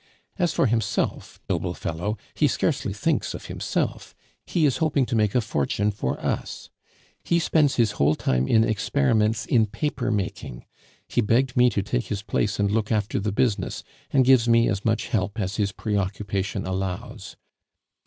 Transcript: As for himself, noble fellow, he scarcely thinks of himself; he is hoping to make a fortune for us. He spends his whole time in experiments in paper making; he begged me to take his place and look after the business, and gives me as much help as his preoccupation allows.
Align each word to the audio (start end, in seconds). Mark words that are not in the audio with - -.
As 0.39 0.51
for 0.51 0.65
himself, 0.65 1.39
noble 1.47 1.75
fellow, 1.75 2.17
he 2.33 2.47
scarcely 2.47 2.91
thinks 2.91 3.35
of 3.35 3.45
himself; 3.45 4.15
he 4.47 4.65
is 4.65 4.77
hoping 4.77 5.05
to 5.05 5.15
make 5.15 5.35
a 5.35 5.41
fortune 5.41 5.91
for 5.91 6.19
us. 6.19 6.71
He 7.23 7.37
spends 7.37 7.75
his 7.75 7.91
whole 7.91 8.15
time 8.15 8.47
in 8.47 8.63
experiments 8.63 9.45
in 9.45 9.67
paper 9.67 10.09
making; 10.09 10.65
he 11.07 11.21
begged 11.21 11.55
me 11.55 11.69
to 11.69 11.83
take 11.83 12.05
his 12.05 12.23
place 12.23 12.57
and 12.59 12.71
look 12.71 12.91
after 12.91 13.19
the 13.19 13.31
business, 13.31 13.83
and 14.09 14.25
gives 14.25 14.49
me 14.49 14.67
as 14.67 14.83
much 14.83 15.09
help 15.09 15.39
as 15.39 15.57
his 15.57 15.71
preoccupation 15.71 16.65
allows. 16.65 17.35